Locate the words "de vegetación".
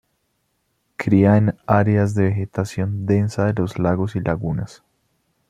2.15-3.05